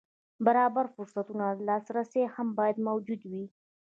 [0.45, 3.45] برابر فرصتونو ته لاسرسی هم باید موجود وي.